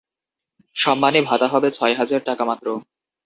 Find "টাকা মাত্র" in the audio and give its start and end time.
2.25-2.67